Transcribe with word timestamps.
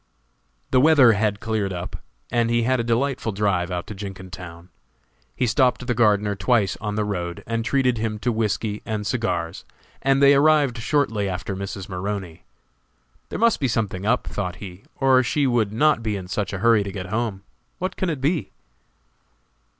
The 0.71 0.81
weather 0.81 1.11
had 1.11 1.39
cleared 1.39 1.71
up, 1.71 1.97
and 2.31 2.49
he 2.49 2.63
had 2.63 2.79
a 2.79 2.83
delightful 2.83 3.31
drive 3.31 3.69
out 3.69 3.85
to 3.85 3.93
Jenkintown. 3.93 4.69
He 5.35 5.45
stopped 5.45 5.85
the 5.85 5.93
gardener 5.93 6.35
twice 6.35 6.75
on 6.81 6.95
the 6.95 7.05
road 7.05 7.43
and 7.45 7.63
treated 7.63 7.99
him 7.99 8.17
to 8.17 8.31
whisky 8.31 8.81
and 8.83 9.05
cigars, 9.05 9.63
and 10.01 10.19
they 10.19 10.33
arrived 10.33 10.79
shortly 10.79 11.29
after 11.29 11.55
Mrs. 11.55 11.87
Maroney. 11.87 12.45
"There 13.29 13.37
must 13.37 13.59
be 13.59 13.67
something 13.67 14.03
up," 14.07 14.25
thought 14.25 14.55
he, 14.55 14.85
"or 14.95 15.21
she 15.21 15.45
would 15.45 15.71
not 15.71 16.01
be 16.01 16.15
in 16.15 16.27
such 16.27 16.51
a 16.51 16.57
hurry 16.57 16.81
to 16.81 16.91
get 16.91 17.05
home; 17.05 17.43
what 17.77 17.95
can 17.95 18.09
it 18.09 18.21
be?" 18.21 18.49